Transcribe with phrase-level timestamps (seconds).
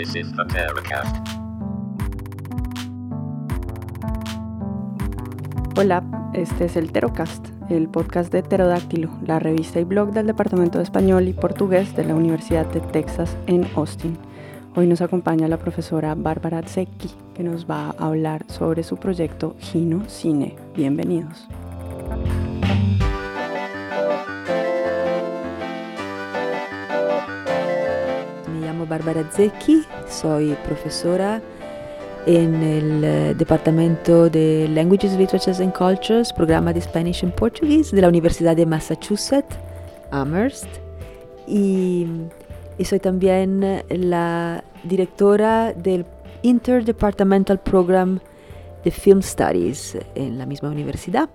[0.00, 0.32] This is.
[5.76, 10.78] Hola, este es el Terocast, el podcast de Pterodáctilo, la revista y blog del Departamento
[10.78, 14.16] de Español y Portugués de la Universidad de Texas en Austin.
[14.74, 19.54] Hoy nos acompaña la profesora Bárbara Zecchi, que nos va a hablar sobre su proyecto
[19.58, 20.56] Gino Cine.
[20.74, 21.46] Bienvenidos.
[28.90, 31.40] Bárbara Zecchi, soy profesora
[32.26, 38.02] en el eh, Departamento de Languages, Literatures and Cultures, programa de Spanish and Portuguese de
[38.02, 39.56] la Universidad de Massachusetts,
[40.10, 40.66] Amherst.
[41.46, 42.04] Y,
[42.78, 46.04] y soy también la directora del
[46.42, 48.18] Interdepartmental Program
[48.82, 51.30] de Film Studies en la misma universidad.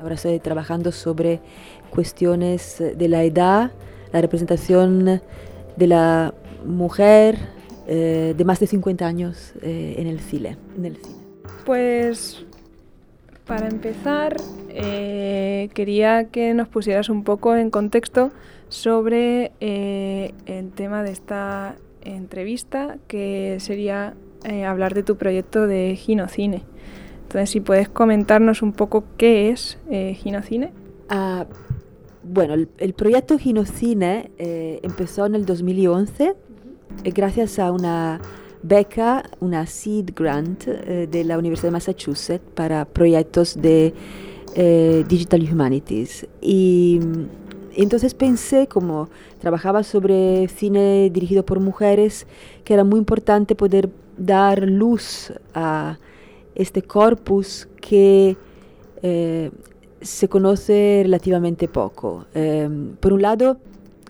[0.00, 1.40] Ahora estoy trabajando sobre
[1.90, 3.72] cuestiones de la edad,
[4.10, 5.20] la representación
[5.76, 6.32] de la
[6.64, 7.38] mujer
[7.86, 11.16] eh, de más de 50 años eh, en, el cine, en el cine.
[11.64, 12.44] Pues
[13.46, 14.36] para empezar,
[14.68, 18.30] eh, quería que nos pusieras un poco en contexto
[18.68, 24.14] sobre el tema de esta entrevista, que sería
[24.66, 26.62] hablar de tu proyecto de Ginocine.
[27.24, 30.72] Entonces, si puedes comentarnos un poco qué es Ginocine.
[31.10, 31.46] Ah,
[32.22, 36.34] bueno, el, el proyecto Ginocine eh, empezó en el 2011 eh,
[37.04, 38.20] gracias a una
[38.62, 43.92] beca, una seed grant eh, de la Universidad de Massachusetts para proyectos de
[44.54, 46.26] eh, Digital Humanities.
[46.40, 47.26] Y mm,
[47.76, 49.08] entonces pensé, como
[49.40, 52.26] trabajaba sobre cine dirigido por mujeres,
[52.64, 55.98] que era muy importante poder dar luz a
[56.54, 58.36] este corpus que
[59.02, 59.50] eh,
[60.00, 62.26] se conoce relativamente poco.
[62.34, 62.68] Eh,
[63.00, 63.56] por un lado,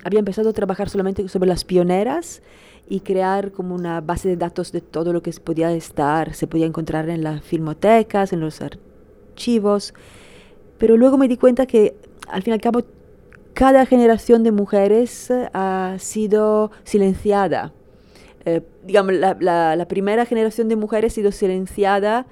[0.05, 2.43] había empezado a trabajar solamente sobre las pioneras
[2.89, 6.67] y crear como una base de datos de todo lo que podía estar, se podía
[6.67, 9.95] encontrar en las filmotecas, en los archivos,
[10.79, 11.95] pero luego me di cuenta que
[12.29, 12.83] al fin y al cabo
[13.55, 17.73] cada generación de mujeres eh, ha sido silenciada.
[18.45, 22.27] Eh, digamos, la, la- la primera generación de mujeres ha sido silenciada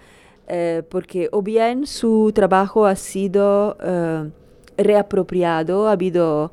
[0.49, 4.31] eh, porque o bien su trabajo ha sido eh,
[4.77, 6.53] reapropiado, ha habido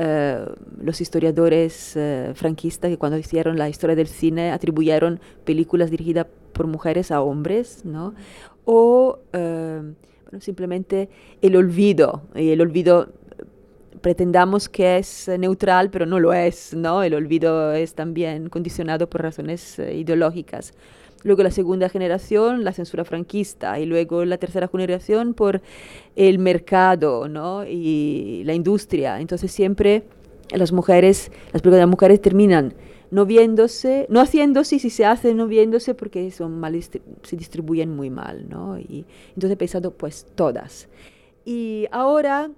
[0.00, 0.46] eh,
[0.80, 6.68] los historiadores eh, franquistas que cuando hicieron la historia del cine atribuyeron películas dirigidas por
[6.68, 8.14] mujeres a hombres, ¿no?
[8.64, 9.82] O eh,
[10.22, 11.08] bueno, simplemente
[11.42, 13.08] el olvido, y el olvido
[14.00, 17.02] pretendamos que es neutral, pero no lo es, ¿no?
[17.02, 20.74] El olvido es también condicionado por razones ideológicas.
[21.24, 25.60] Luego la segunda generación, la censura franquista, y luego la tercera generación por
[26.16, 27.64] el mercado, ¿no?
[27.66, 29.20] Y la industria.
[29.20, 30.04] Entonces siempre
[30.50, 32.74] las mujeres, las películas de las mujeres terminan
[33.10, 38.10] no viéndose, no haciéndose, si se hace no viéndose porque son mal se distribuyen muy
[38.10, 38.78] mal, ¿no?
[38.78, 40.88] Y entonces he pensado, pues todas.
[41.44, 42.50] Y ahora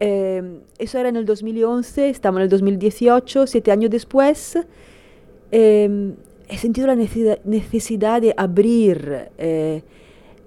[0.00, 4.58] eh, eso era en el 2011, estamos en el 2018, siete años después.
[5.52, 6.14] eh,
[6.48, 9.82] he sentido la necesidad, de abrir eh,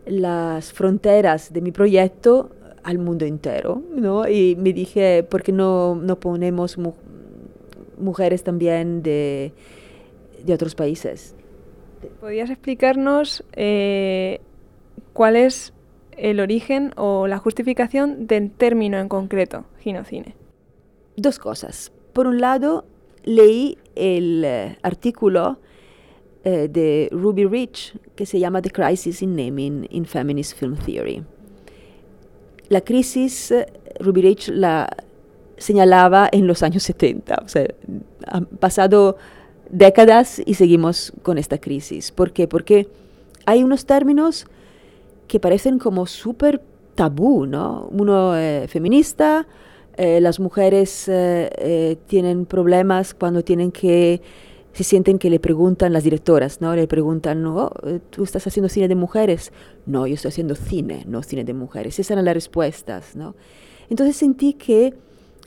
[0.06, 2.52] las fronteras de mi proyecto
[2.84, 4.28] al mundo entero, ¿no?
[4.28, 6.94] Y me dije, ¿por qué no, no ponemos mu-
[7.98, 9.52] mujeres también de,
[10.46, 11.36] de otros países?
[12.22, 14.40] ¿Podrías explicarnos eh,
[15.14, 15.74] cuál es
[16.16, 20.36] el origen o la justificación del término en concreto, Ginocine?
[21.18, 21.92] dos cosas.
[22.14, 22.86] Por un lado,
[23.26, 25.60] leí el eh, artículo
[26.44, 31.24] eh, de Ruby Rich que se llama The Crisis in Naming in Feminist Film Theory.
[32.70, 33.66] La crisis, eh,
[34.00, 34.90] Ruby Rich la
[35.58, 37.68] señalaba en los años 70, o sea,
[38.28, 39.18] han pasado
[39.70, 42.12] décadas y seguimos con esta crisis.
[42.12, 42.48] ¿Por qué?
[42.48, 42.88] Porque
[43.46, 44.48] hay unos términos
[45.28, 46.62] que parecen como súper
[46.96, 47.88] tabú, ¿no?
[47.92, 49.48] Uno eh, feminista,
[50.02, 54.22] eh, las mujeres eh, eh, tienen problemas cuando tienen que,
[54.74, 56.76] se sienten que le preguntan las directoras, ¿no?
[56.76, 59.52] Le preguntan, "Oh, eh, ¿tú estás haciendo cine de mujeres?
[59.86, 62.00] No, yo estoy haciendo cine, no cine de mujeres.
[62.00, 63.36] Esas eran las respuestas, ¿no?
[63.90, 64.94] Entonces sentí que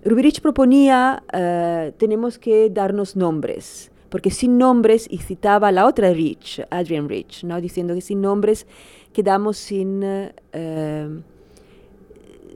[0.05, 6.13] Rubirich proponía, eh, tenemos que darnos nombres, porque sin nombres, y citaba a la otra
[6.13, 7.61] Rich, Adrian Rich, ¿no?
[7.61, 8.67] diciendo que sin nombres
[9.13, 11.09] quedamos sin eh,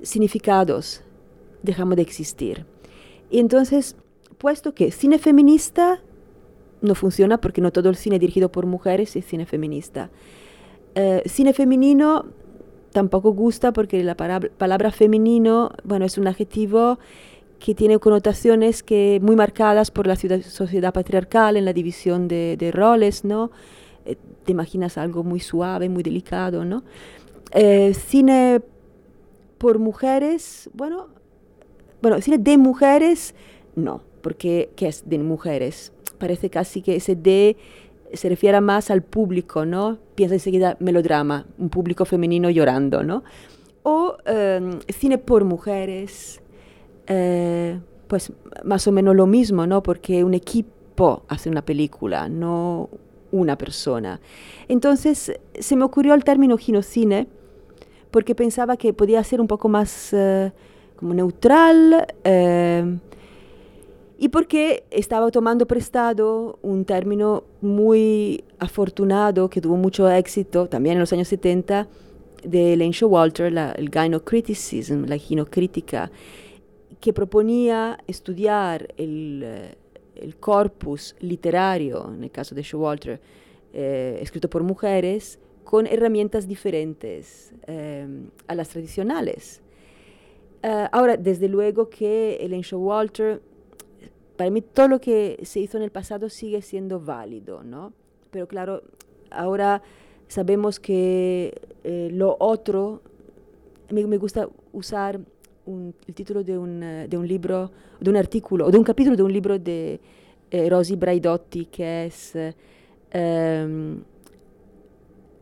[0.03, 1.03] significados,
[1.63, 2.67] dejamos de existir.
[3.31, 3.97] Y entonces,
[4.39, 6.03] puesto que cine feminista
[6.83, 10.11] no funciona porque no todo el cine dirigido por mujeres es cine feminista.
[10.95, 12.27] Eh, cine femenino
[12.93, 16.99] tampoco gusta porque la palabra, femenino, bueno, es un adjetivo
[17.59, 23.25] que tiene connotaciones que muy marcadas por la sociedad patriarcal en la división de, roles,
[23.25, 23.51] ¿no?
[24.05, 26.85] Eh, te imaginas algo muy suave, muy delicado, ¿no?
[27.53, 28.63] Eh, cine
[29.59, 31.09] por mujeres, bueno,
[32.01, 33.35] bueno, cine de mujeres,
[33.75, 35.93] no, porque ¿qué es de mujeres?
[36.19, 37.57] Parece casi que ese de
[38.13, 39.99] se refiere más al público, ¿no?
[40.15, 43.25] Piensa enseguida melodrama, un público femenino llorando, ¿no?
[43.83, 46.41] O em, cine por mujeres,
[47.07, 48.33] eh, pues
[48.65, 49.83] más o menos lo mismo, ¿no?
[49.83, 52.89] Porque un equipo hace una película, no
[53.33, 54.21] una persona.
[54.69, 57.29] Entonces se me ocurrió el término ginocine
[58.11, 60.53] porque pensaba que podía ser un poco más eh,
[60.97, 62.99] como neutral eh,
[64.19, 71.01] y porque estaba tomando prestado un término muy afortunado que tuvo mucho éxito también en
[71.01, 71.87] los años 70
[72.43, 76.11] de Elaine Showalter, la, el gynocriticism, la ginocrítica,
[77.01, 79.75] que proponía estudiar el, eh,
[80.15, 83.21] el, corpus literario, en el caso de Showalter,
[83.75, 88.07] eh, escrito por mujeres, con herramientas diferentes eh,
[88.47, 89.61] a las tradicionales.
[90.91, 93.41] ahora, desde luego que Elaine Showalter
[94.37, 97.93] para mí todo lo que se hizo en el pasado sigue siendo válido, ¿no?
[98.31, 98.83] Pero claro,
[99.31, 99.83] ahora
[100.29, 101.55] sabemos que
[101.85, 103.03] eh, lo otro,
[103.91, 105.21] me, me gusta usar
[105.67, 109.17] el título de un, eh, de un, libro, de un artículo, o de un capítulo
[109.17, 110.01] de un libro de
[110.51, 112.35] eh, Rosy Braidotti, que es
[113.11, 114.03] ehm,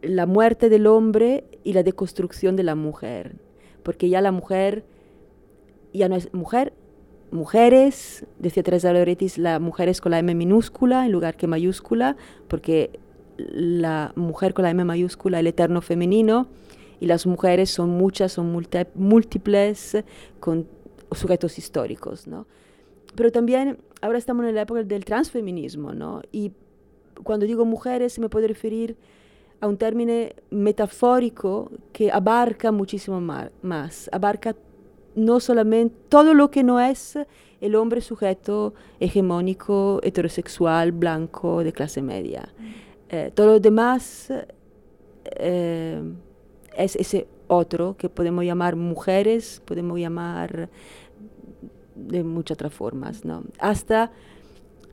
[0.03, 3.37] La muerte del hombre y la deconstrucción de la mujer.
[3.83, 4.85] Porque ya la mujer
[5.93, 6.73] ya no es mujer,
[7.31, 12.17] mujeres, decía Teresa Loretis, la mujer es con la M minúscula en lugar que mayúscula,
[12.49, 12.99] porque
[13.37, 16.49] la mujer con la M mayúscula es el eterno femenino
[17.01, 18.53] y las mujeres son muchas, son
[18.95, 20.05] múltiples,
[20.41, 20.69] con
[21.13, 22.47] sujetos históricos, ¿no?
[23.15, 26.23] Pero también ahora estamos en la época del transfeminismo, ¿no?
[26.33, 26.53] Y
[27.23, 28.97] cuando digo mujeres me puedo referir
[29.61, 30.13] a un término
[30.51, 34.57] metafórico que abarca muchísimo más, abarca
[35.15, 37.19] no solamente todo lo que no es
[37.61, 42.53] el hombre sujeto hegemónico, heterosexual, blanco, de clase media.
[43.09, 44.31] Eh, todo lo demás
[45.25, 46.03] eh,
[46.77, 50.69] es ese otro que podemos llamar mujeres, podemos llamar
[51.95, 53.45] de muchas otras formas, ¿no?
[53.59, 54.11] Hasta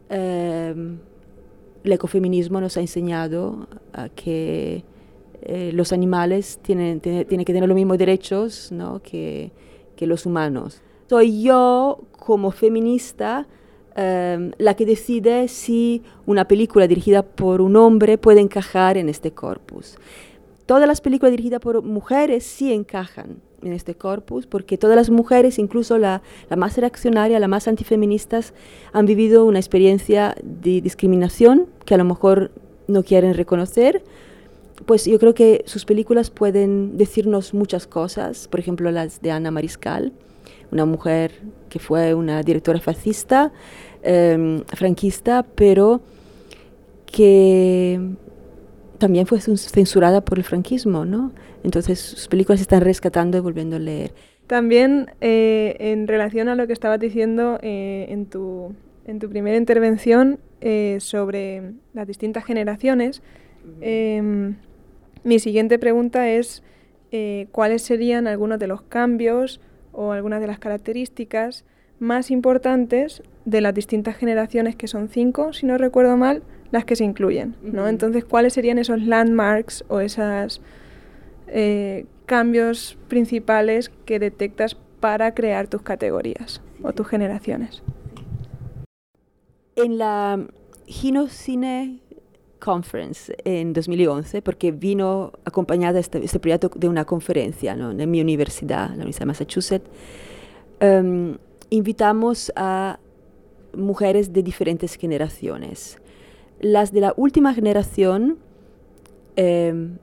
[0.10, 0.74] eh,
[1.84, 4.86] el ecofeminismo nos ha enseñado a que
[5.74, 9.02] los animales tienen, tienen, tienen, que tener los mismos derechos ¿no?
[9.02, 9.52] que,
[10.02, 10.82] que los humanos.
[11.08, 13.46] Soy yo como feminista
[13.96, 19.30] em, la que decide si una película dirigida por un hombre puede encajar en este
[19.30, 20.00] corpus.
[20.66, 25.60] Todas las películas dirigidas por mujeres sí encajan en este corpus, porque todas las mujeres,
[25.60, 28.56] incluso la, la más reaccionaria, la más antifeministas,
[28.94, 32.50] han vivido una experiencia de discriminación que a lo mejor
[32.88, 34.04] no quieren reconocer,
[34.86, 39.52] pues yo creo que sus películas pueden decirnos muchas cosas, por ejemplo las de Ana
[39.52, 40.14] Mariscal,
[40.72, 41.32] una mujer
[41.70, 43.52] que fue una directora fascista,
[44.04, 46.02] em, franquista, pero
[47.06, 48.00] que
[48.98, 51.32] también fue censurada por el franquismo, ¿no?
[51.64, 54.14] Entonces sus películas se están rescatando y volviendo a leer.
[54.48, 58.74] También eh, en relación a lo que estabas diciendo eh, en, tu,
[59.06, 63.22] en tu primera intervención eh, sobre las distintas generaciones,
[65.24, 66.64] mi siguiente pregunta es
[67.12, 69.60] eh, cuáles serían algunos de los cambios
[69.92, 71.66] o algunas de las características
[72.00, 76.96] más importantes de las distintas generaciones, que son cinco, si no recuerdo mal, las que
[76.96, 77.56] se incluyen.
[77.62, 77.88] ¿no?
[77.88, 80.62] Entonces, ¿cuáles serían esos landmarks o esos
[81.48, 87.84] eh, cambios principales que detectas para crear tus categorías o tus generaciones?
[89.76, 90.40] En la
[90.88, 92.00] Ginocine
[92.62, 98.90] Conference en 2011, porque vino acompañada este, este proyecto de una conferencia en mi universidad,
[98.90, 99.90] la Universidad de Massachusetts.
[100.80, 101.38] Em,
[101.70, 103.00] invitamos a
[103.76, 105.98] mujeres de diferentes generaciones.
[106.60, 108.38] Las de la última generación
[109.36, 109.98] em,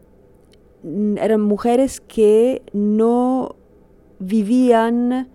[1.16, 3.56] eran mujeres que no
[4.18, 5.28] vivían,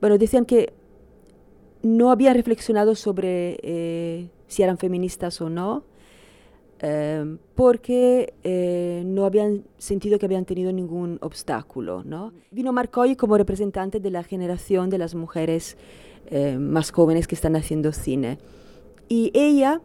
[0.00, 0.72] bueno, decían que
[1.82, 5.84] no habían reflexionado sobre eh, si eran feministas o no,
[6.84, 12.02] Em, porque eh, no habían sentido que habían tenido ningún obstáculo.
[12.04, 12.32] ¿no?
[12.50, 15.76] Vino Marcoy como representante de la generación de las mujeres
[16.26, 18.38] eh, más jóvenes que están haciendo cine.
[19.08, 19.80] Y ella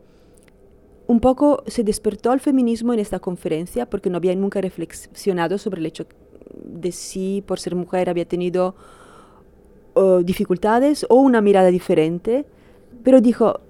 [1.05, 5.79] un poco se despertó al feminismo en esta conferencia porque no había nunca reflexionado sobre
[5.81, 6.07] el hecho
[6.51, 8.75] de si por ser mujer había tenido
[10.23, 12.45] dificultades o una mirada diferente,
[13.03, 13.61] pero dijo,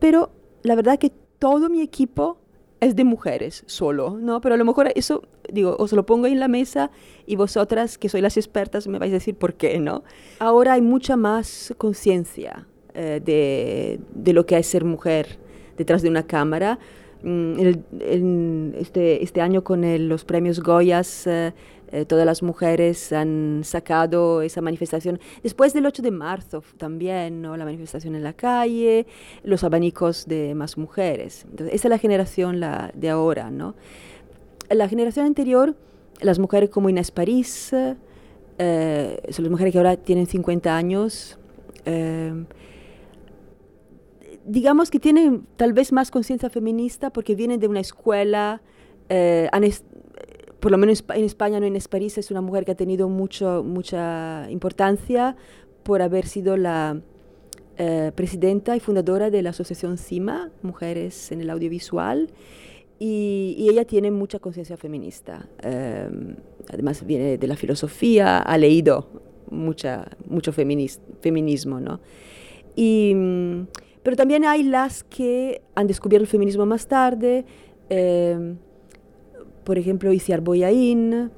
[0.00, 0.30] pero
[0.62, 2.38] la verdad que todo mi equipo
[2.80, 4.40] es de mujeres solo, ¿no?
[4.40, 6.90] Pero a lo mejor eso, digo, os lo pongo en la mesa
[7.26, 10.04] y vosotras, que sois las expertas, me vais a decir por qué, ¿no?
[10.38, 15.38] Ahora hay mucha más conciencia eh, de, de, lo que es ser mujer
[15.76, 16.78] detrás de una cámara.
[17.22, 21.54] Mm, este, este, año con los premios Goyas, eh,
[21.92, 25.20] eh, todas las mujeres han sacado esa manifestación.
[25.42, 27.56] Después del 8 de marzo también, ¿no?
[27.56, 29.06] la manifestación en la calle,
[29.42, 31.46] los abanicos de más mujeres.
[31.50, 33.50] Entonces, esa es la generación la, de ahora.
[33.50, 33.74] ¿no?
[34.70, 35.76] La generación anterior,
[36.20, 41.38] las mujeres como Inés París, eh, son las mujeres que ahora tienen 50 años
[44.46, 48.62] digamos que tienen tal vez más conciencia feminista porque vienen de una escuela,
[49.08, 49.48] eh,
[50.60, 53.62] por lo menos en España, no en París, es una mujer que ha tenido mucho,
[53.64, 55.36] mucha importancia
[55.82, 57.00] por haber sido la
[57.78, 62.30] eh, presidenta y fundadora de la asociación CIMA, Mujeres en el Audiovisual,
[62.98, 65.46] y, ella tiene mucha conciencia feminista.
[65.62, 66.08] Eh,
[66.72, 69.08] además viene de la filosofía, ha leído
[69.50, 72.00] mucha, mucho feminismo, ¿no?
[72.74, 73.66] Y mm,
[74.06, 77.44] pero también hay las que han descubierto el feminismo más tarde,
[77.90, 78.54] eh,
[79.66, 81.28] por ejemplo, Isiar Boyain,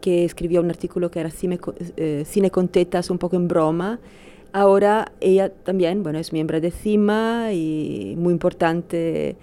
[0.00, 1.60] que escribió un artículo que era cine,
[1.96, 4.00] eh, cine, con tetas, un poco en broma.
[4.52, 9.36] Ahora ella también, bueno, es miembro de CIMA y muy importante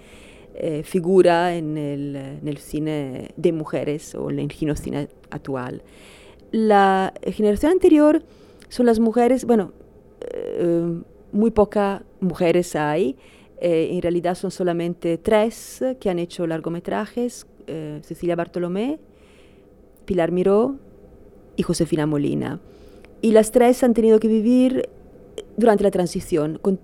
[0.54, 5.82] eh, figura en el, en el, cine de mujeres o en el cine actual.
[6.50, 8.22] La generación anterior
[8.68, 9.72] son las mujeres, bueno,
[11.32, 13.16] muy pocas mujeres hay.
[13.60, 18.98] Eh, en realidad son solamente tres que han hecho largometrajes, eh, Cecilia Bartolomé,
[20.04, 20.76] Pilar Miró
[21.56, 22.60] y Josefina Molina.
[23.22, 24.88] Y las tres han tenido que vivir
[25.56, 26.78] durante la transición, con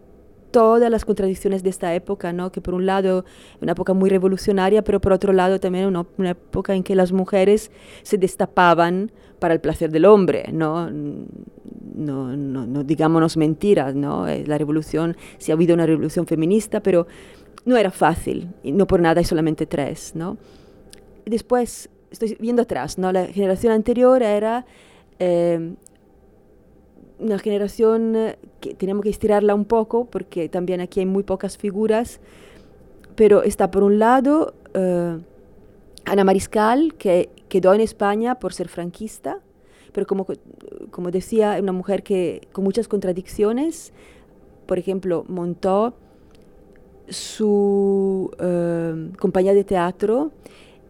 [0.51, 2.51] todas las contradicciones de esta época, ¿no?
[2.51, 3.25] que por un lado
[3.61, 7.13] una época muy revolucionaria, pero por otro lado también una, una época en que las
[7.13, 7.71] mujeres
[8.03, 10.91] se destapaban para el placer del hombre, ¿no?
[10.91, 14.29] No, no, no digámonos mentiras, ¿no?
[14.29, 17.07] Eh, la revolución, sí ha habido una revolución feminista, pero
[17.65, 20.39] no era fácil, no por nada hay solamente tres, ¿no?
[21.27, 23.13] Después, estoy viendo atrás, ¿no?
[23.13, 24.67] La generación anterior era
[25.19, 25.75] eh,
[27.19, 28.17] una generación
[28.61, 32.21] que tenemos que estirarla un poco porque también aquí hay muy pocas figuras,
[33.15, 35.19] pero está por un lado eh,
[36.05, 39.39] Ana Mariscal, que quedó en España por ser franquista,
[39.93, 40.27] pero como,
[40.91, 43.93] como decía, una mujer que con muchas contradicciones,
[44.67, 45.95] por ejemplo, montó
[47.09, 50.31] su eh, compañía de teatro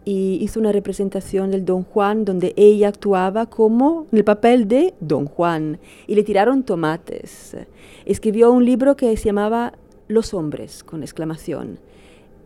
[0.05, 4.95] y hizo una representación del Don Juan donde ella actuaba como en el papel de
[5.01, 7.57] Don Juan y le tiraron tomates.
[8.05, 9.75] Escribió un libro que se llamaba
[10.09, 11.79] Los hombres, con exclamación.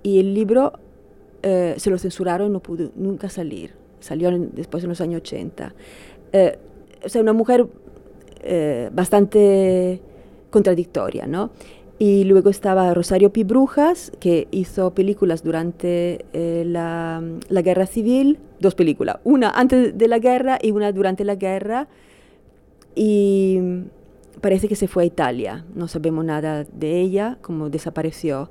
[0.02, 0.72] Y el libro
[1.42, 3.72] eh, se lo censuraron, no pudo nunca salir.
[4.00, 5.74] Salió después en los años 80.
[6.32, 6.58] Eh,
[7.04, 7.66] o sea, una mujer
[8.42, 10.00] eh, bastante
[10.50, 11.50] contradictoria, ¿no?
[11.98, 18.74] Y luego estaba Rosario Pibrujas, que hizo películas durante eh, la, la, guerra civil, dos
[18.74, 21.86] películas, una antes de la guerra y una durante la guerra.
[22.96, 23.60] Y
[24.40, 28.50] parece que se fue a Italia, no sabemos nada de ella, como desapareció.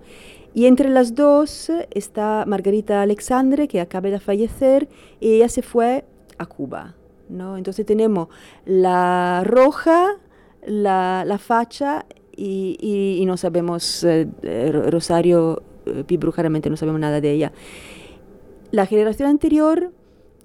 [0.54, 4.88] Y entre las dos está Margarita Alexandre, que acaba de fallecer,
[5.20, 6.06] y ella se fue
[6.38, 6.96] a Cuba.
[7.30, 7.58] ¿no?
[7.58, 8.30] Entonces tenemos
[8.66, 10.18] la roja,
[10.66, 14.28] la, la facha y, y, no sabemos, eh,
[14.90, 17.52] Rosario eh, Pibruja realmente no sabemos nada de ella.
[18.72, 19.92] La generación anterior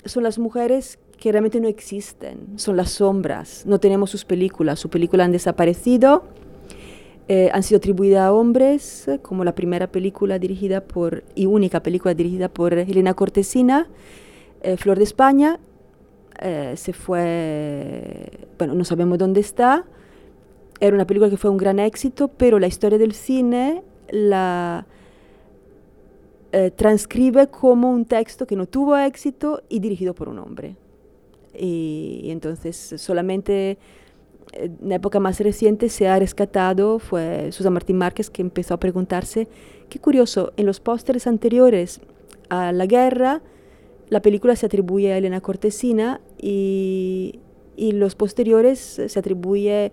[0.04, 4.90] son las mujeres que realmente no existen, son las sombras, no tenemos sus películas, sus
[4.90, 6.24] películas han desaparecido,
[7.26, 12.14] eh, han sido atribuidas a hombres, como la primera película dirigida por, y única película
[12.14, 13.88] dirigida por Elena Cortesina,
[14.76, 15.60] Flor de España,
[16.74, 19.86] se fue, bueno, no sabemos dónde está,
[20.80, 24.86] era una película que fue un gran éxito, pero la historia del cine la
[26.52, 30.76] eh, transcribe como un texto que no tuvo éxito y dirigido por un hombre.
[31.54, 33.78] Y, entonces solamente
[34.52, 39.46] en época más reciente se ha rescatado, fue Susan Martín Márquez que empezó a preguntarse,
[39.90, 42.00] qué curioso, en los pósteres anteriores
[42.48, 43.42] a la guerra,
[44.08, 47.40] la película se atribuye a Elena Cortesina y,
[47.76, 49.92] y los posteriores se atribuye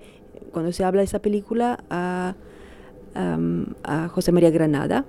[0.51, 2.35] cuando se habla de esa película a,
[3.15, 5.05] a José María Granada.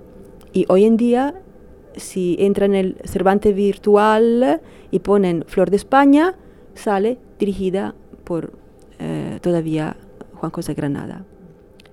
[0.53, 1.35] Y hoy en día,
[1.95, 6.35] si entran en el Cervantes virtual y ponen Flor de España,
[6.73, 8.53] sale dirigida por
[8.99, 9.97] eh, todavía
[10.35, 11.25] Juan José Granada.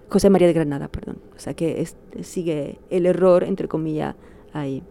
[0.09, 1.19] José María de Granada, perdón.
[1.37, 1.87] O sea que
[2.23, 4.15] sigue el error, entre comillas,
[4.53, 4.83] ahí.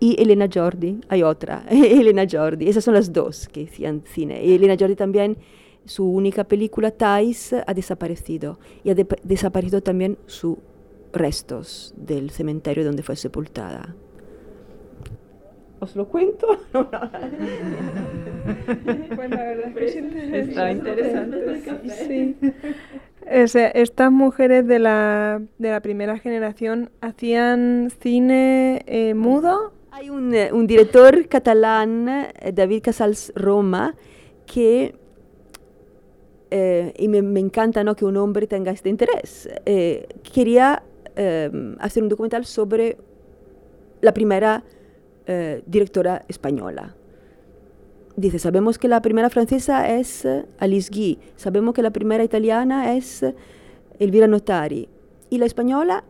[0.00, 4.44] Y Elena Jordi, hay otra, Elena Jordi, esas son las dos que hacían cine.
[4.44, 5.36] Y Elena Jordi también,
[5.84, 8.58] su única película, Thais, ha desaparecido.
[8.82, 10.56] Y ha desaparecido también sus
[11.12, 13.94] restos del cementerio donde fue sepultada.
[15.80, 16.46] ¿Os lo cuento?
[16.72, 16.90] No, no.
[19.16, 19.96] Pues la verdad es que es
[20.76, 21.62] interesante.
[22.06, 22.36] Sí.
[23.26, 29.72] estas mujeres de la, de la, primera generación hacían cine eh, mudo.
[29.90, 33.94] Hay un, eh, un, director catalán, eh, David Casals Roma,
[34.46, 34.94] que,
[36.96, 37.96] y me, encanta ¿no?
[37.96, 39.48] que un hombre tenga este interés,
[40.32, 40.82] quería
[41.80, 42.96] hacer un documental sobre
[44.00, 44.62] la primera
[45.26, 46.94] eh, directora española.
[48.14, 52.94] Dice, sabemos que la primera francesa es eh, Alice Guy, sabemos que la primera italiana
[52.94, 53.34] es eh,
[53.98, 54.86] Elvira Notari.
[55.30, 56.04] Y la española,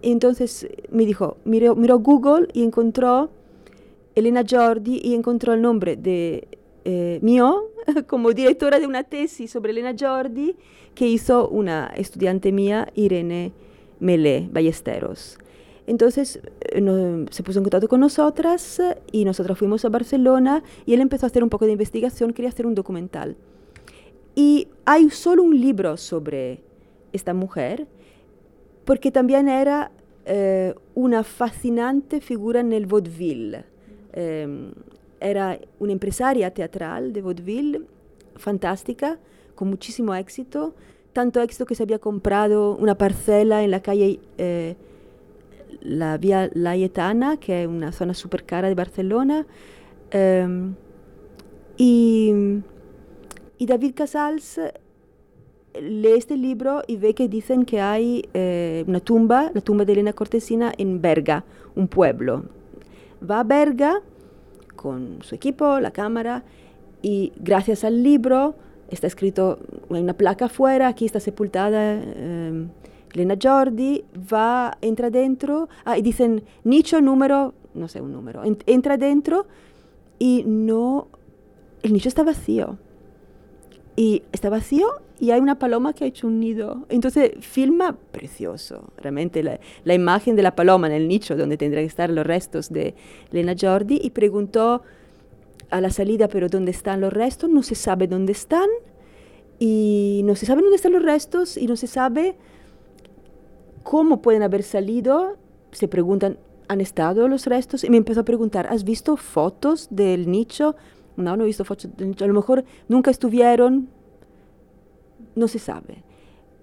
[0.00, 3.30] entonces me dijo, miró, miró Google y encontró
[4.14, 6.48] Elena Jordi y encontró el nombre de
[7.20, 7.69] mío
[8.06, 10.56] como directora de una tesis sobre Elena Jordi
[10.94, 13.52] que hizo una estudiante mía, Irene
[14.00, 15.38] Melé Ballesteros.
[15.86, 21.00] Entonces eh, se puso en contacto con nosotras y nosotras fuimos a Barcelona y él
[21.00, 23.36] empezó a hacer un poco de investigación, quería hacer un documental.
[24.34, 26.60] Y hay solo un libro sobre
[27.12, 27.86] esta mujer,
[28.84, 29.90] porque también era
[30.26, 33.64] eh, una fascinante figura en el vaudeville.
[34.12, 34.72] Em,
[35.20, 37.82] era una empresaria teatral de vaudeville,
[38.36, 39.18] fantástica,
[39.54, 40.74] con muchísimo éxito,
[41.12, 44.76] tanto éxito que se había comprado una parcela en la calle eh,
[45.80, 49.46] la Vía Laietana, que es una zona súper cara de Barcelona.
[50.10, 50.74] Em,
[51.76, 52.62] y,
[53.58, 54.60] David Casals
[55.80, 59.92] lee este libro y ve que dicen que hay eh, una tumba, la tumba de
[59.92, 61.44] Elena Cortesina, en Berga,
[61.76, 62.44] un pueblo.
[63.22, 64.02] Va a Berga
[64.80, 66.42] con su equipo, la cámara,
[67.02, 68.54] y gracias al libro
[68.88, 69.58] está escrito,
[69.90, 72.02] hay una placa afuera, aquí está sepultada.
[72.02, 72.70] Em,
[73.12, 78.96] Elena Jordi va, entra dentro ah, y dicen nicho número, no sé un número, entra
[78.96, 79.46] dentro
[80.18, 81.08] y no,
[81.82, 82.78] el nicho está vacío.
[84.00, 86.86] Y está vacío y hay una paloma que ha hecho un nido.
[86.88, 91.88] Entonces filma precioso, realmente la, imagen de la paloma en el nicho donde tendrían que
[91.88, 92.94] estar los restos de
[93.30, 94.80] Elena Jordi y preguntó
[95.68, 97.50] a la salida, pero ¿dónde están los restos?
[97.50, 98.70] No se sabe dónde están
[99.58, 102.36] y no se sabe dónde están los restos y no se sabe
[103.82, 105.36] cómo pueden haber salido,
[105.72, 107.84] se preguntan, ¿han estado los restos?
[107.84, 110.74] Y me empezó a preguntar, ¿has visto fotos del nicho?
[111.20, 111.64] No, no nicho.
[111.64, 113.88] A lo mejor nunca estuvieron,
[115.34, 116.02] no se sabe.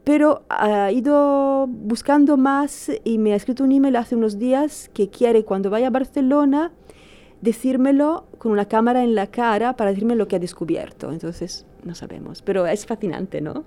[0.03, 5.09] Pero ha ido buscando más y me ha escrito un email hace unos días que
[5.09, 6.71] quiere cuando vaya a Barcelona
[7.41, 11.11] decírmelo con una cámara en la cara para decirme lo que ha descubierto.
[11.11, 12.41] Entonces, no sabemos.
[12.41, 13.63] Pero es fascinante, ¿no?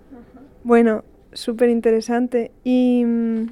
[0.64, 2.50] Bueno, súper interesante.
[2.64, 3.46] Y mm,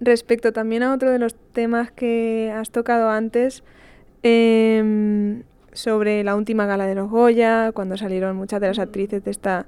[0.00, 3.62] respecto también a otro de los temas que has tocado antes,
[4.22, 9.30] em, sobre la última gala de los Goya, cuando salieron muchas de las actrices de
[9.30, 9.66] esta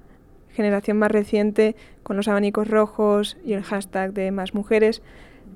[0.52, 5.02] generación más reciente con los abanicos rojos y el hashtag de más mujeres,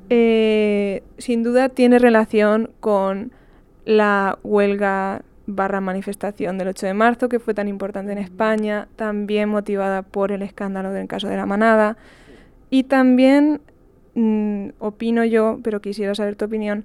[0.08, 3.32] eh, sin duda tiene relación con
[3.84, 9.48] la huelga barra manifestación del 8 de marzo, que fue tan importante en España, también
[9.48, 11.96] motivada por el escándalo del caso de la manada.
[12.68, 13.60] Y también,
[14.14, 16.84] mm, opino yo, pero quisiera saber tu opinión,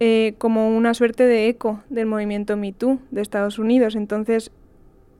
[0.00, 3.96] eh, como una suerte de eco del movimiento MeToo de Estados Unidos.
[3.96, 4.50] Entonces,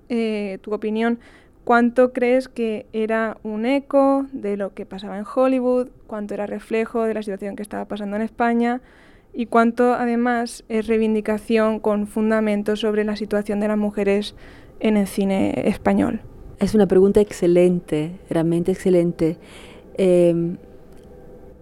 [0.08, 1.18] eh, tu opinión,
[1.64, 5.88] ¿cuánto crees que era un eco de lo que pasaba en Hollywood?
[6.06, 8.80] ¿Cuánto era reflejo de la situación que estaba pasando en España?
[9.36, 14.34] y cuánto además es reivindicación con fundamentos sobre la situación de las mujeres
[14.80, 16.22] en el cine español.
[16.58, 19.36] Es una pregunta excelente, realmente excelente.
[19.98, 20.56] Em,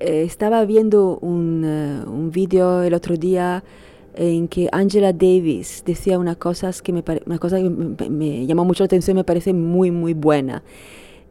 [0.01, 3.63] estaba viendo un, uh, un vídeo el otro día
[4.15, 8.85] en que Angela Davis decía una cosa que me, una cosa que me, llamó mucho
[8.85, 10.63] la atención y me parece muy, muy buena.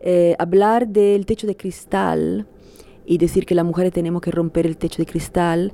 [0.02, 2.46] Eh, hablar del techo de cristal
[3.06, 5.74] y decir que las mujeres tenemos que romper el techo de cristal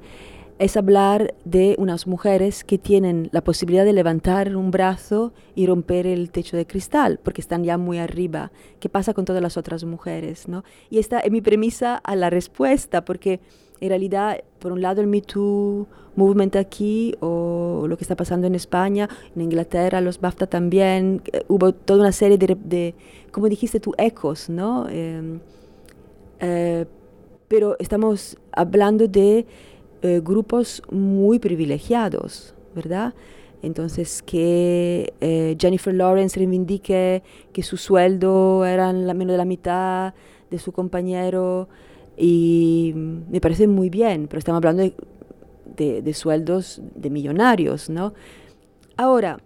[0.60, 6.06] es hablar de unas mujeres que tienen la posibilidad de levantar un brazo y romper
[6.06, 8.52] el techo de cristal, porque están ya muy arriba.
[8.82, 10.50] ¿Qué pasa con todas las otras mujeres?
[10.50, 10.66] ¿no?
[10.90, 13.40] Y esta es mi premisa a la respuesta, porque
[13.80, 18.46] en realidad, por un lado, el Me Too Movement aquí o lo que está pasando
[18.46, 22.96] en España, en Inglaterra, los BAFTA también, eh, hubo toda una serie de,
[23.32, 24.90] como dijiste tú, ecos, ¿no?
[24.90, 25.40] Em,
[26.42, 26.86] eh,
[27.48, 29.46] pero estamos hablando de
[30.02, 33.14] eh, grupos muy privilegiados, ¿verdad?
[33.62, 35.14] Entonces, que
[35.60, 40.14] Jennifer Lawrence reivindique que su sueldo era la, menos de la mitad
[40.50, 41.68] de su compañero
[42.22, 44.94] y me parece muy bien, pero estamos hablando
[45.78, 48.14] de, sueldos de millonarios, ¿no?
[48.98, 49.40] Ahora,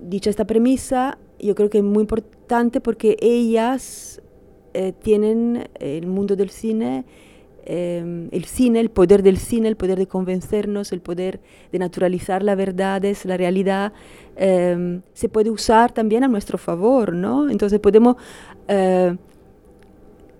[0.00, 4.22] dicha esta premisa, yo creo que es muy importante porque ellas
[4.72, 7.04] eh, tienen el mundo del cine,
[7.64, 11.40] eh, el cine, el poder del cine, el poder de convencernos, el poder
[11.72, 13.92] de naturalizar las verdades, la realidad,
[14.36, 17.50] eh, se puede usar también a nuestro favor, ¿no?
[17.50, 18.16] Entonces podemos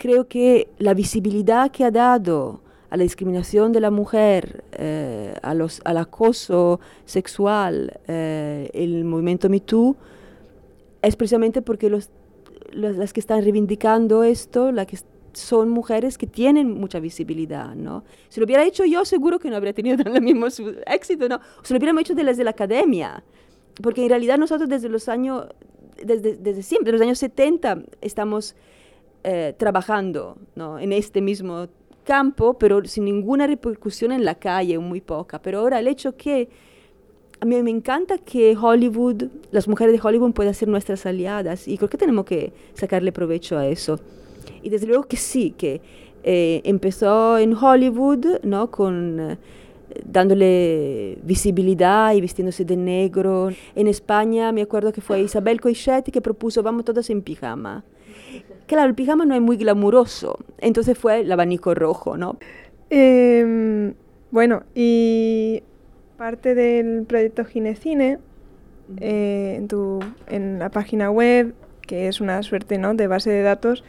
[0.01, 5.53] creo que la visibilidad que ha dado a la discriminación de la mujer, eh, a
[5.53, 9.97] los, al acoso sexual, eh, el movimiento MeToo,
[11.03, 12.09] es precisamente porque los,
[12.73, 14.97] las que están reivindicando esto, las que
[15.33, 18.05] son mujeres que tienen mucha visibilidad, ¿no?
[18.29, 20.47] Si lo hubiera hecho yo, seguro que no habría tenido el mismo
[20.87, 21.41] éxito, ¿no?
[21.63, 23.23] Si lo hubiéramos hecho desde la academia,
[23.83, 25.47] porque en realidad nosotros desde los años,
[26.03, 28.55] desde, desde siempre, desde los años 70, estamos
[29.23, 30.39] eh, trabajando
[30.81, 31.69] en este mismo
[32.05, 35.41] campo, pero sin ninguna repercusión en la calle, muy poca.
[35.41, 36.49] Pero ahora el hecho que
[37.41, 41.77] a mí me encanta que Hollywood, las mujeres de Hollywood puedan ser nuestras aliadas y
[41.79, 43.99] creo que tenemos que sacarle provecho a eso.
[44.63, 45.81] Y desde luego que sí, que
[46.23, 48.71] eh, empezó en Hollywood, ¿no?
[48.71, 49.21] Con...
[49.21, 49.39] Eh,
[50.05, 53.49] dándole visibilidad y vistiéndose de negro.
[53.75, 57.85] En España me acuerdo que fue Isabel Coixet que propuso vamos todos en pijama.
[58.67, 62.39] Claro, el pijama no es muy glamuroso, entonces fue el abanico rojo, ¿no?
[62.89, 63.95] Em,
[64.31, 65.63] bueno, y
[66.17, 68.19] parte del proyecto Ginecine,
[68.99, 72.95] eh, en, tu, en la página web, que es una suerte ¿no?
[72.95, 73.85] de base de datos,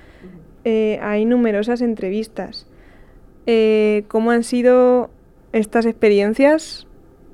[0.63, 2.67] eh, hay numerosas entrevistas.
[3.45, 5.10] Eh, ¿Cómo han sido
[5.52, 6.88] estas experiencias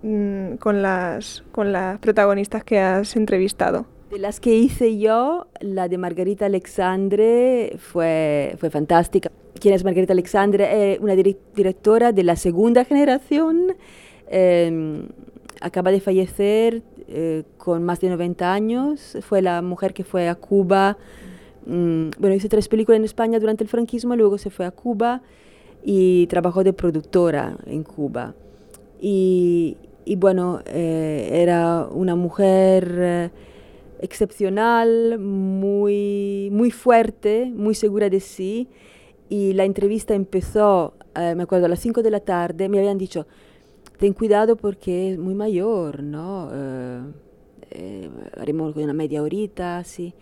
[0.04, 3.86] mm, con, las, con las protagonistas que has entrevistado?
[4.12, 9.32] De las que hice yo, la de Margarita Alexandre fue, fue fantástica.
[9.60, 10.94] ¿Quién es Margarita Alexandre?
[10.94, 13.76] Es una directora de la segunda generación.
[14.30, 15.08] Em,
[15.62, 19.18] acaba de fallecer eh, con más de 90 años.
[19.22, 20.98] Fue la mujer que fue a Cuba.
[21.68, 25.22] Mm, bueno, hizo tres películas en España durante el franquismo, luego se fue a Cuba
[25.84, 28.34] y trabajó de productora en Cuba.
[29.02, 33.30] Y, y bueno, eh, era una mujer eh,
[34.00, 38.70] excepcional, muy, muy fuerte, muy segura de sí.
[39.30, 42.70] Y la entrevista empezó, eh, me acuerdo, a las 5 de la tarde.
[42.70, 43.28] Me habían dicho,
[43.98, 46.50] ten cuidado porque es muy mayor, ¿no?
[46.54, 47.02] Eh,
[47.72, 50.14] eh, haremos una media horita, así.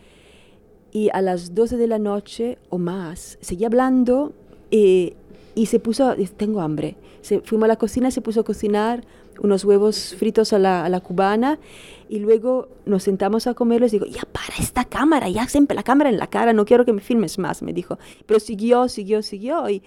[0.96, 4.32] Y a las 12 de la noche o más, seguía hablando
[4.72, 5.12] y,
[5.54, 6.96] y se puso, tengo hambre.
[7.20, 9.04] Se, fuimos a la cocina, se puso a cocinar
[9.42, 11.60] unos huevos fritos a la, a la cubana
[12.08, 15.84] y luego nos sentamos a comer, les digo, ya para esta cámara, ya siempre la
[15.84, 18.00] cámara en la cara, no quiero que me filmes más, me dijo.
[18.26, 19.70] Pero siguió, siguió, siguió.
[19.70, 19.84] Y,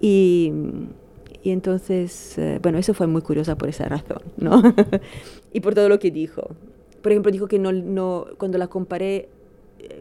[0.00, 0.52] y,
[1.44, 4.60] y entonces, eh, bueno, eso fue muy curiosa por esa razón, ¿no?
[5.52, 6.50] y por todo lo que dijo.
[7.00, 9.28] Por ejemplo, dijo que no, no cuando la comparé, eh,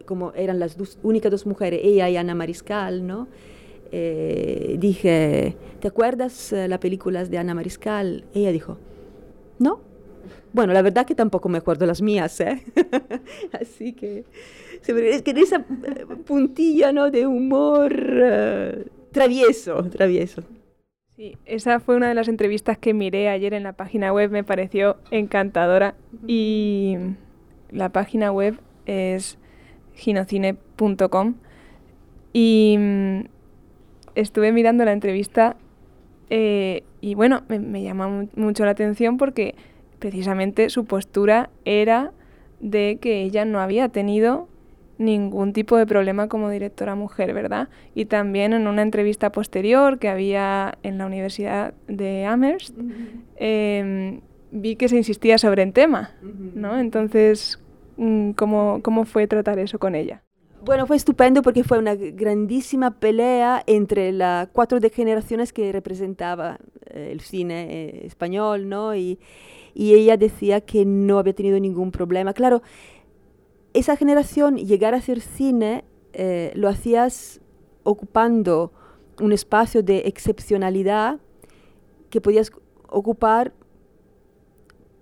[0.05, 3.27] como eran las únicas dos mujeres, ella y Ana Mariscal, ¿no?
[3.91, 8.25] Eh, dije, ¿te acuerdas las películas de Ana Mariscal?
[8.33, 8.77] Ella dijo,
[9.59, 9.81] no,
[10.53, 12.63] bueno, la verdad que tampoco me acuerdo las mías, ¿eh?
[13.59, 14.25] Así que
[14.85, 17.11] es que esa eh, puntilla, ¿no?
[17.11, 17.93] De humor
[19.11, 20.43] travieso, travieso.
[21.17, 24.43] Sí, esa fue una de las entrevistas que miré ayer en la página web, me
[24.43, 25.95] pareció encantadora
[26.27, 26.95] y
[27.71, 29.39] la página web es
[29.97, 31.35] ginocine.com
[32.33, 33.19] y mm,
[34.15, 35.57] estuve mirando la entrevista
[36.29, 39.55] eh, y bueno, me, me llama mucho la atención porque
[39.99, 42.11] precisamente su postura era
[42.59, 44.47] de que ella no había tenido
[44.97, 47.69] ningún tipo de problema como directora mujer, ¿verdad?
[47.93, 52.75] Y también en una entrevista posterior que había en la Universidad de Amherst,
[53.35, 56.15] em, vi que se insistía sobre el tema,
[56.55, 56.79] ¿no?
[56.79, 57.59] Entonces,
[58.35, 60.23] ¿cómo, ¿cómo fue tratar eso con ella?
[60.63, 66.57] Bueno, fue estupendo porque fue una grandísima pelea entre las cuatro generaciones que representaba
[66.87, 68.95] eh, el cine eh, español, ¿no?
[68.95, 69.19] Y,
[69.73, 72.33] y ella decía que no había tenido ningún problema.
[72.33, 72.63] Claro,
[73.73, 75.83] esa generación, llegar a hacer cine,
[76.13, 77.41] eh, lo hacías
[77.83, 78.71] ocupando
[79.21, 81.19] un espacio de excepcionalidad
[82.09, 82.51] que podías
[82.89, 83.53] ocupar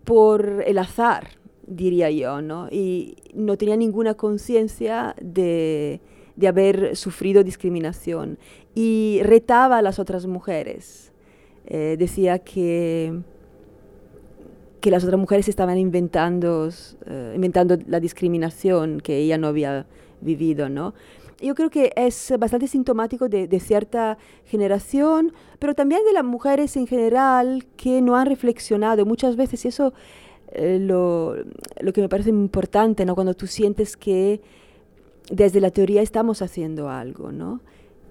[0.03, 1.29] por el azar,
[1.67, 2.67] diría yo, ¿no?
[2.69, 6.01] Y no tenía ninguna conciencia de,
[6.36, 8.38] de haber sufrido discriminación.
[8.73, 11.12] Y retaba a las otras mujeres.
[11.67, 13.21] Eh, decía que,
[14.82, 16.69] que las otras mujeres estaban inventando,
[17.06, 19.88] eh, inventando la discriminación que ella no había
[20.21, 20.93] vivido, ¿no?
[21.41, 26.78] Yo creo que es bastante sintomático de, de, cierta generación, pero también de las mujeres
[26.78, 29.06] en general que no han reflexionado.
[29.06, 29.93] Muchas veces eso
[30.56, 31.36] eh, lo,
[31.80, 33.13] lo, que me parece importante, ¿no?
[33.15, 34.41] Cuando tú sientes que
[35.30, 37.62] desde la teoría estamos haciendo algo, ¿no?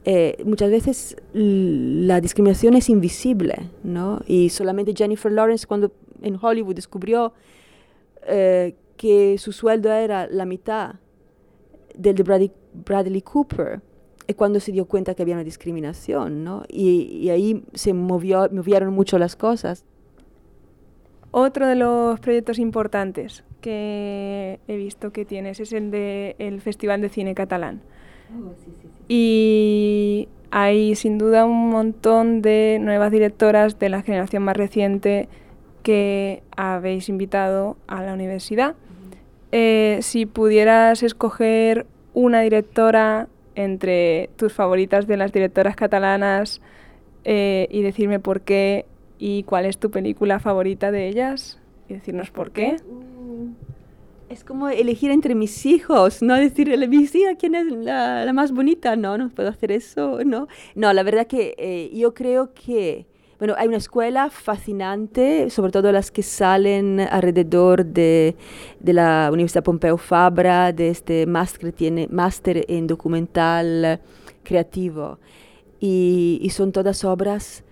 [0.05, 4.21] Eh, muchas veces la discriminación es invisible, ¿no?
[4.27, 7.33] Y solamente Jennifer Lawrence cuando en Hollywood descubrió
[8.27, 10.97] eh, que su sueldo era la mitad
[11.97, 12.53] del de Bradley,
[12.85, 13.81] Bradley Cooper,
[14.27, 16.65] es cuando se dio cuenta que había una discriminación, ¿no?
[16.69, 19.85] Y, y ahí se movió, movieron mucho las cosas.
[21.37, 27.09] Otro de los proyectos importantes que he visto que tienes es el del Festival de
[27.09, 27.81] Cine Catalán.
[28.33, 28.89] Oh, sí, sí, sí.
[29.09, 35.29] Y hay sin duda un montón de nuevas directoras de la generación más reciente
[35.83, 38.77] que habéis invitado a la universidad.
[39.51, 46.61] Eh, si pudieras escoger una directora entre tus favoritas de las directoras catalanas
[47.25, 48.87] eh, y decirme por qué
[49.19, 51.61] ¿Y cuál es tu película favorita de ellas?
[51.89, 52.77] Y decirnos por qué.
[52.87, 53.51] Uh,
[54.29, 58.53] es como elegir entre mis hijos, no decirle mis hijas quién es la, la, más
[58.53, 58.97] bonita.
[58.97, 60.49] No, no puedo hacer eso, no.
[60.75, 63.07] No, la verdad que eh, yo creo que,
[63.39, 68.35] bueno, hay una escuela fascinante, sobre todo las que salen alrededor de,
[68.81, 74.01] de la Universidad Pompeu Fabra, de este máster tiene, máster en documental
[74.43, 75.19] creativo.
[75.81, 77.64] Y, y son todas obras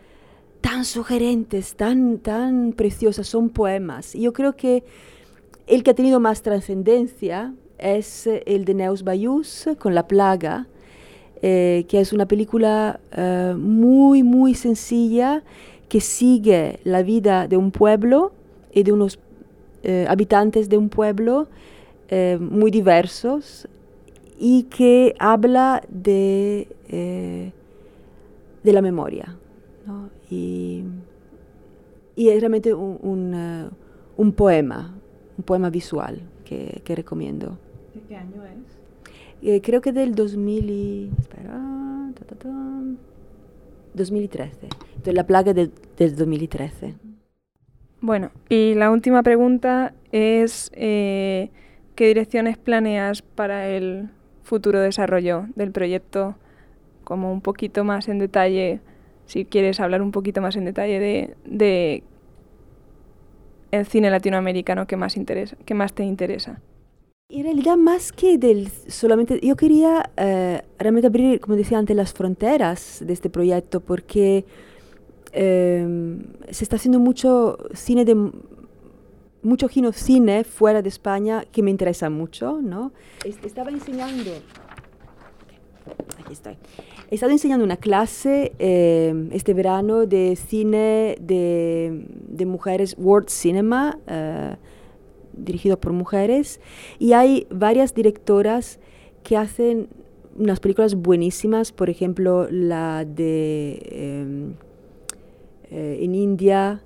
[0.62, 4.14] tan sugerentes, tan, tan preciosas, son poemas.
[4.14, 4.84] Yo creo que
[5.66, 10.68] el que ha tenido más trascendencia es eh, el de Neus Bayús con La Plaga,
[11.42, 15.42] eh, que es una película uh, muy, muy sencilla
[15.88, 18.32] que sigue la vida de un pueblo
[18.72, 19.18] y de unos
[20.06, 21.48] habitantes de un pueblo
[22.38, 23.66] muy diversos
[24.38, 29.36] y que habla de, de la memoria.
[29.86, 30.10] ¿No?
[30.30, 30.84] Y,
[32.16, 33.70] y, es realmente un, un, uh,
[34.16, 34.94] un, poema,
[35.36, 37.58] un poema visual que, que recomiendo.
[37.94, 39.48] ¿De qué año es?
[39.48, 41.60] Eh, creo que del 2000 y, espera,
[42.14, 42.50] ta, ta, ta,
[43.94, 44.68] 2013.
[44.88, 46.94] Entonces, la plaga del, del 2013.
[48.00, 51.50] Bueno, y la última pregunta es eh,
[51.94, 54.10] ¿qué direcciones planeas para el
[54.42, 56.36] futuro desarrollo del proyecto?
[57.04, 58.80] Como un poquito más en detalle
[59.26, 62.02] si quieres hablar un poquito más en detalle de, de
[63.70, 66.60] el cine latinoamericano que más, interesa, que más te interesa.
[67.28, 72.12] En realidad, más que del solamente, yo quería eh, realmente abrir, como decía antes, las
[72.12, 74.44] fronteras de este proyecto, porque
[75.32, 76.18] eh,
[76.50, 78.30] se está haciendo mucho cine de
[79.42, 82.92] mucho cine fuera de España que me interesa mucho, ¿no?
[83.24, 84.30] Estaba enseñando,
[86.18, 86.56] aquí estoy.
[87.10, 93.98] He estado enseñando una clase eh, este verano de cine de, de mujeres, World Cinema,
[94.06, 94.56] eh,
[95.32, 96.60] dirigido por mujeres,
[96.98, 98.80] y hay varias directoras
[99.22, 99.88] que hacen
[100.36, 104.54] unas películas buenísimas, por ejemplo, la de eh,
[105.70, 106.82] eh en India,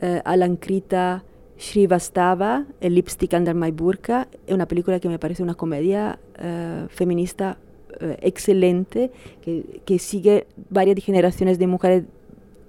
[0.00, 1.24] eh, Alankrita
[1.56, 6.86] Srivastava, El Lipstick Under My Burka, es una película que me parece una comedia eh,
[6.90, 7.58] feminista
[8.00, 9.10] eh, excelente
[9.42, 12.04] que, que, sigue varias generaciones de mujeres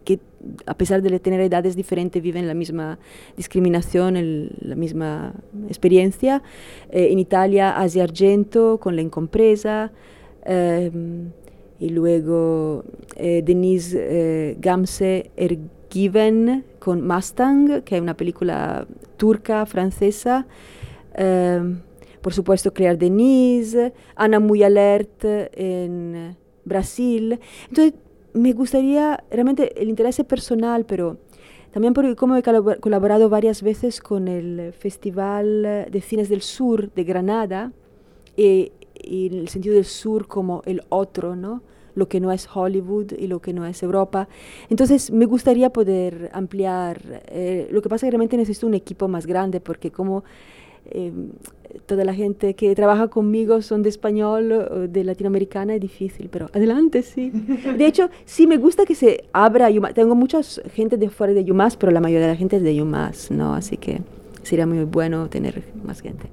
[0.03, 0.19] que
[0.65, 2.99] a pesar de tener edades diferentes viven la misma
[3.35, 5.33] discriminación, el, la misma
[5.67, 6.43] experiencia.
[6.91, 9.91] Eh, en Italia, Asia Argento con La Incompresa.
[10.45, 10.91] Eh,
[11.79, 12.83] y luego
[13.15, 20.45] eh, Denise eh, Gamse Ergiven con Mustang, que es una película turca, francesa.
[22.25, 27.39] Por supuesto Claire Denise, Ana Muy Alert en Brasil.
[27.69, 27.93] Entonces,
[28.33, 31.19] me gustaría, realmente el interés personal, pero
[31.71, 37.03] también porque como he colaborado varias veces con el Festival de Cines del Sur de
[37.03, 37.73] Granada,
[38.35, 41.61] y, y, en el sentido del sur como el otro, ¿no?
[41.95, 44.27] lo que no es Hollywood y lo que no es Europa.
[44.69, 47.23] Entonces me gustaría poder ampliar.
[47.27, 50.23] Eh, lo que pasa es que realmente necesito un equipo más grande porque como
[50.89, 51.29] em,
[51.85, 56.47] toda la gente que trabaja conmigo son de español o de latinoamericana, es difícil, pero
[56.53, 57.31] adelante, sí.
[57.77, 59.93] De hecho, sí me gusta que se abra Yumas.
[59.93, 60.41] Tengo mucha
[60.73, 63.53] gente de fuera de Yumas, pero la mayoría de la gente es de Yumas, ¿no?
[63.53, 64.01] Así que
[64.43, 66.27] sería muy bueno tener más gente.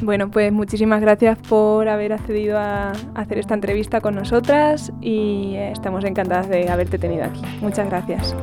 [0.00, 6.04] Bueno, pues muchísimas gracias por haber accedido a hacer esta entrevista con nosotras y estamos
[6.04, 7.40] encantadas de haberte tenido aquí.
[7.60, 8.34] Muchas gracias.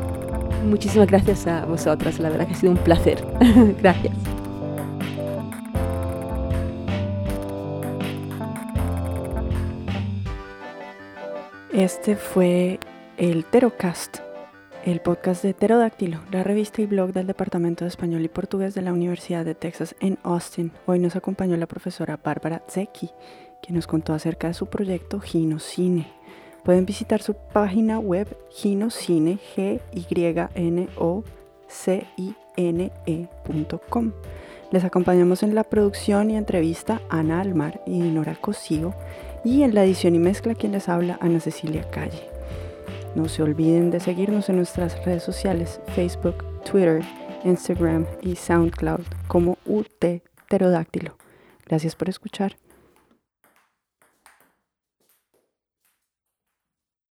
[0.67, 3.23] Muchísimas gracias a vosotras, la verdad que ha sido un placer.
[3.82, 4.40] gracias.
[11.81, 12.79] Este fue
[13.17, 14.19] el Terocast
[14.85, 18.83] el podcast de Pterodáctilo, la revista y blog del Departamento de Español y Portugués de
[18.83, 20.71] la Universidad de Texas en Austin.
[20.85, 23.09] Hoy nos acompañó la profesora Bárbara Zecchi,
[23.63, 26.07] quien nos contó acerca de su proyecto Ginocine.
[26.63, 30.05] Pueden visitar su página web ginocine, g y
[30.53, 31.23] n o
[31.67, 34.13] c i n -E
[34.71, 38.93] Les acompañamos en la producción y entrevista Ana Almar y Nora Cosío
[39.43, 42.30] y en la edición y mezcla quien les habla Ana Cecilia Calle.
[43.15, 47.04] No se olviden de seguirnos en nuestras redes sociales, Facebook, Twitter,
[47.43, 50.06] Instagram y SoundCloud como UT
[50.47, 51.17] Pterodáctilo.
[51.65, 52.56] Gracias por escuchar.